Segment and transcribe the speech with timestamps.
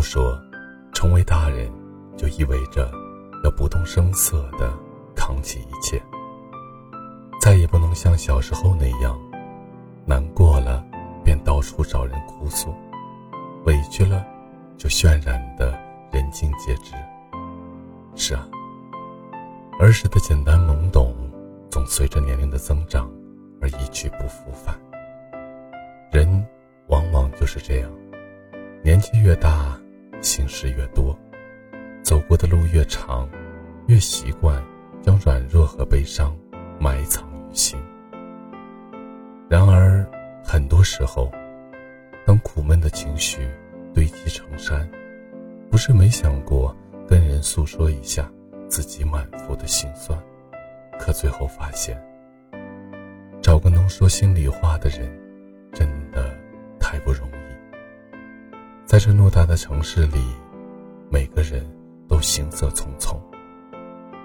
[0.00, 0.40] 都说，
[0.94, 1.70] 成为大人
[2.16, 2.90] 就意味着
[3.44, 4.72] 要不动声色地
[5.14, 6.02] 扛起一切，
[7.38, 9.20] 再也不能像小时候那样，
[10.06, 10.82] 难过了
[11.22, 12.74] 便到处找人哭诉，
[13.66, 14.24] 委屈了
[14.78, 15.78] 就渲染的
[16.10, 16.94] 人尽皆知。
[18.16, 18.48] 是啊，
[19.78, 21.14] 儿时的简单懵懂，
[21.70, 23.06] 总随着年龄的增长
[23.60, 24.74] 而一去不复返。
[26.10, 26.42] 人
[26.86, 27.90] 往往就是这样。
[28.82, 29.78] 年纪越大，
[30.20, 31.18] 心事越多，
[32.02, 33.28] 走过的路越长，
[33.86, 34.62] 越习惯
[35.02, 36.36] 将软弱和悲伤
[36.78, 37.78] 埋藏于心。
[39.48, 40.06] 然而，
[40.44, 41.30] 很多时候，
[42.26, 43.48] 当苦闷的情绪
[43.94, 44.88] 堆积成山，
[45.70, 46.76] 不是没想过
[47.08, 48.30] 跟人诉说一下
[48.68, 50.16] 自己满腹的心酸，
[50.98, 52.00] 可最后发现，
[53.42, 55.10] 找个能说心里话的人，
[55.72, 56.30] 真的
[56.78, 57.39] 太不容易。
[58.90, 60.18] 在这偌大的城市里，
[61.12, 61.64] 每个人
[62.08, 63.16] 都行色匆匆，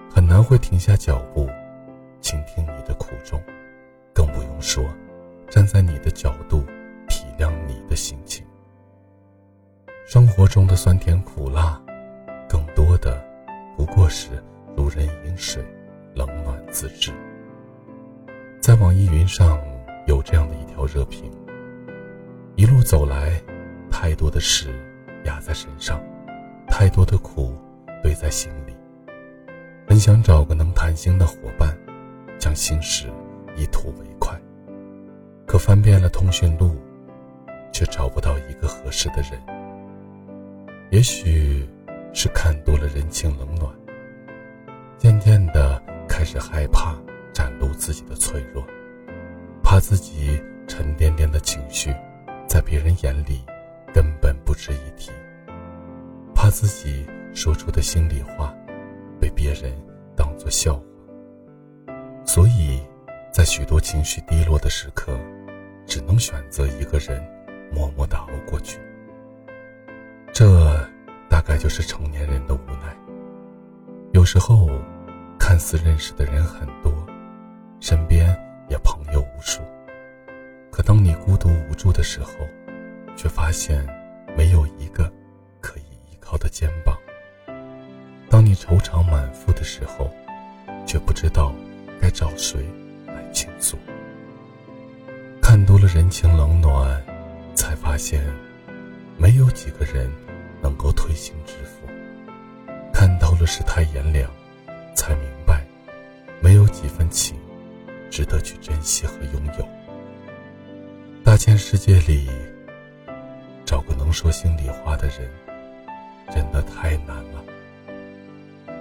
[0.10, 1.48] 很难会停下脚步，
[2.20, 3.40] 倾听你的苦衷，
[4.12, 4.84] 更不用说
[5.52, 6.66] 站在你的角度
[7.08, 8.44] 体谅你的心情。
[10.08, 11.80] 生活中的酸甜苦辣，
[12.50, 13.24] 更多的
[13.78, 14.30] 不过是
[14.76, 15.64] 如人饮水，
[16.16, 17.12] 冷暖自知。
[18.60, 19.62] 在网易云上
[20.08, 21.32] 有这样的一条热评：
[22.56, 23.40] 一路走来。
[24.06, 24.68] 太多的事
[25.24, 26.00] 压在身上，
[26.68, 27.56] 太多的苦
[28.04, 28.78] 堆在心里。
[29.88, 31.76] 很想找个能谈心的伙伴，
[32.38, 33.08] 将心事
[33.56, 34.40] 一吐为快。
[35.48, 36.76] 可翻遍了通讯录，
[37.74, 39.42] 却找不到一个合适的人。
[40.92, 41.68] 也许
[42.14, 43.74] 是看多了人情冷暖，
[45.00, 46.96] 渐渐的开始害怕
[47.34, 48.64] 展露自己的脆弱，
[49.64, 51.92] 怕自己沉甸甸的情绪
[52.48, 53.44] 在别人眼里。
[53.96, 55.10] 根本不值一提，
[56.36, 58.54] 怕自己说出的心里话
[59.22, 59.72] 被别人
[60.18, 60.84] 当作笑话，
[62.26, 62.82] 所以，
[63.32, 65.18] 在许多情绪低落的时刻，
[65.86, 67.26] 只能选择一个人
[67.72, 68.78] 默默的熬过去。
[70.34, 70.46] 这
[71.30, 72.94] 大概就是成年人的无奈。
[74.12, 74.70] 有时候，
[75.40, 76.92] 看似认识的人很多，
[77.80, 78.28] 身边
[78.68, 79.62] 也朋友无数，
[80.70, 82.32] 可当你孤独无助的时候，
[83.16, 83.86] 却发现
[84.38, 85.12] 没有一个
[85.62, 86.98] 可以依靠的肩膀。
[88.30, 90.12] 当你愁肠满腹的时候，
[90.86, 91.54] 却不知道
[92.02, 92.60] 该找谁
[93.08, 93.78] 来倾诉。
[95.42, 97.02] 看多了人情冷暖，
[97.56, 98.22] 才发现
[99.18, 100.12] 没有几个人
[100.62, 101.88] 能够推心置腹。
[102.92, 104.30] 看到了世态炎凉，
[104.96, 105.66] 才明白
[106.42, 107.38] 没有几分情
[108.10, 109.68] 值得去珍惜和拥有。
[111.24, 112.30] 大千世界里。
[113.66, 115.30] 找个能说心里话的人，
[116.32, 117.44] 真的太难了。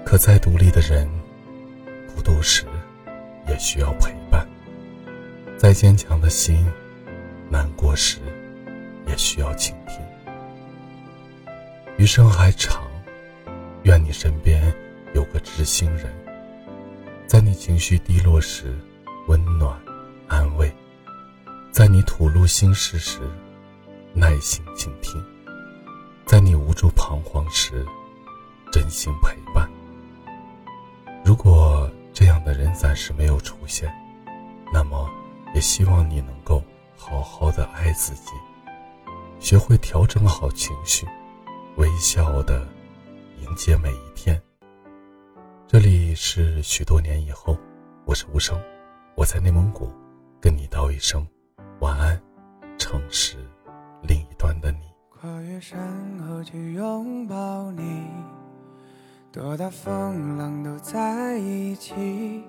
[0.05, 1.09] 可再独立的人，
[2.15, 2.67] 孤独时
[3.49, 4.47] 也需要陪伴；
[5.57, 6.71] 再坚强的心，
[7.49, 8.19] 难过时
[9.07, 9.99] 也需要倾听。
[11.97, 12.83] 余生还长，
[13.85, 14.71] 愿你身边
[15.15, 16.13] 有个知心人，
[17.27, 18.79] 在你情绪低落时
[19.29, 19.81] 温暖
[20.29, 20.71] 安慰，
[21.73, 23.21] 在你吐露心事时。
[24.17, 25.21] 耐心倾听，
[26.25, 27.85] 在你无助彷徨时，
[28.71, 29.69] 真心陪伴。
[31.25, 33.93] 如果这样的人暂时没有出现，
[34.73, 35.11] 那么
[35.53, 36.63] 也希望你能够
[36.97, 38.31] 好好的爱自己，
[39.41, 41.05] 学会调整好情绪，
[41.75, 42.65] 微笑的
[43.41, 44.41] 迎接每一天。
[45.67, 47.59] 这里是许多年以后，
[48.05, 48.57] 我是无声，
[49.17, 49.93] 我在内蒙古，
[50.41, 51.27] 跟你道一声
[51.81, 52.23] 晚安，
[52.79, 53.44] 诚实。
[54.07, 54.79] 另一端的你，
[55.09, 55.79] 跨越山
[56.19, 58.07] 河去拥抱你，
[59.33, 62.45] 多大风浪都在一起，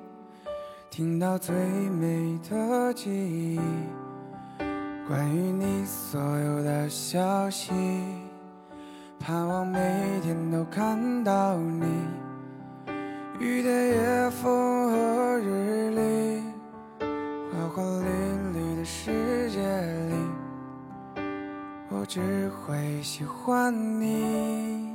[0.90, 3.60] 听到最美的记忆，
[5.08, 7.72] 关于你所有的消息，
[9.18, 9.80] 盼望每
[10.22, 11.86] 天都看到你，
[13.40, 14.85] 雨天夜风
[22.06, 24.88] 我只会喜欢你。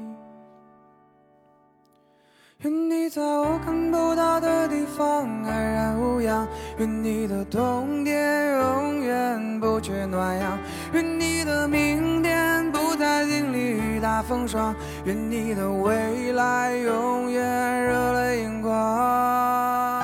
[2.58, 6.46] 愿你在我看不到的地方安然无恙，
[6.78, 10.56] 愿你的冬天永远不缺暖阳，
[10.92, 14.72] 愿你的明天不再经历雨打风霜，
[15.04, 19.99] 愿你的未来永远热泪盈眶。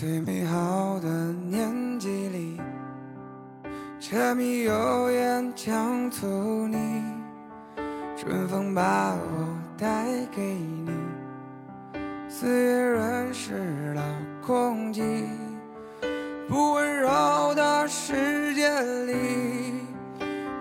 [0.00, 2.58] 最美好的年纪里，
[4.00, 6.26] 柴米油盐酱醋
[6.66, 7.04] 你，
[8.16, 10.90] 春风把我带给你，
[12.30, 14.02] 四月润湿了
[14.40, 15.02] 空气，
[16.48, 18.70] 不温柔的世界
[19.04, 19.84] 里，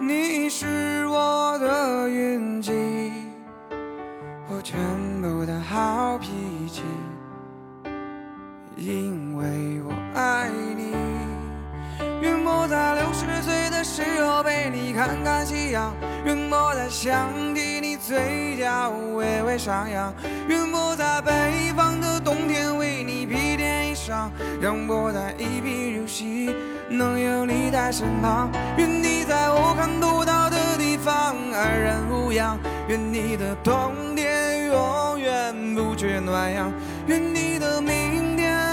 [0.02, 2.74] 你是我的运气，
[4.50, 4.78] 我全
[5.22, 6.28] 部的好脾
[6.68, 6.84] 气。
[8.82, 10.94] 因为我爱你，
[12.22, 15.94] 愿我在六十岁的时候陪你看看夕阳，
[16.24, 20.14] 愿我在想起你嘴角微微上扬，
[20.48, 24.30] 愿我在北方的冬天为你披件衣裳，
[24.62, 26.56] 让我在一贫如洗
[26.90, 36.72] 能有你在身旁，愿你在我看不到的地方安然无恙，愿你的冬天永远不缺暖阳，
[37.08, 38.69] 愿你的明天。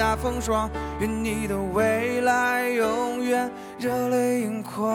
[0.00, 4.88] 大风霜，愿你的未来永远热泪盈眶。